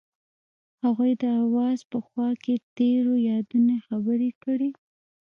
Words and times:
هغوی 0.83 1.11
د 1.21 1.23
اواز 1.43 1.79
په 1.91 1.97
خوا 2.05 2.29
کې 2.43 2.53
تیرو 2.77 3.13
یادونو 3.29 3.75
خبرې 3.87 4.29
کړې. 4.43 4.71